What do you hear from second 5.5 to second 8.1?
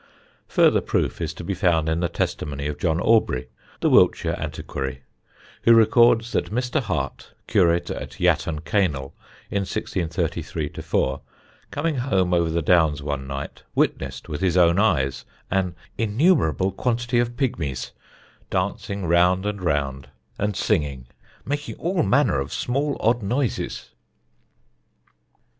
who records that Mr. Hart, curate